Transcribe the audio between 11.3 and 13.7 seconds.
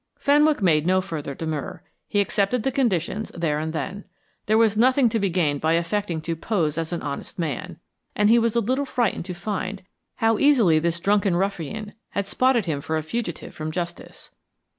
ruffian had spotted him for a fugitive from